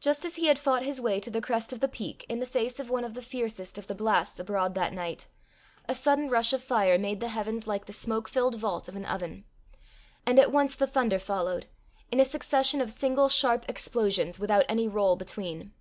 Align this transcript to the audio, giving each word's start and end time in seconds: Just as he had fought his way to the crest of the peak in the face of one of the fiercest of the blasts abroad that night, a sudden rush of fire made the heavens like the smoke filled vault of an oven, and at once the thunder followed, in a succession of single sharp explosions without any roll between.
Just 0.00 0.24
as 0.24 0.36
he 0.36 0.46
had 0.46 0.58
fought 0.58 0.84
his 0.84 1.02
way 1.02 1.20
to 1.20 1.28
the 1.30 1.42
crest 1.42 1.70
of 1.70 1.80
the 1.80 1.86
peak 1.86 2.24
in 2.30 2.40
the 2.40 2.46
face 2.46 2.80
of 2.80 2.88
one 2.88 3.04
of 3.04 3.12
the 3.12 3.20
fiercest 3.20 3.76
of 3.76 3.88
the 3.88 3.94
blasts 3.94 4.40
abroad 4.40 4.74
that 4.74 4.94
night, 4.94 5.28
a 5.86 5.94
sudden 5.94 6.30
rush 6.30 6.54
of 6.54 6.64
fire 6.64 6.96
made 6.98 7.20
the 7.20 7.28
heavens 7.28 7.66
like 7.66 7.84
the 7.84 7.92
smoke 7.92 8.26
filled 8.26 8.54
vault 8.54 8.88
of 8.88 8.96
an 8.96 9.04
oven, 9.04 9.44
and 10.24 10.38
at 10.38 10.50
once 10.50 10.74
the 10.74 10.86
thunder 10.86 11.18
followed, 11.18 11.66
in 12.10 12.18
a 12.20 12.24
succession 12.24 12.80
of 12.80 12.90
single 12.90 13.28
sharp 13.28 13.66
explosions 13.68 14.40
without 14.40 14.64
any 14.66 14.88
roll 14.88 15.14
between. 15.14 15.74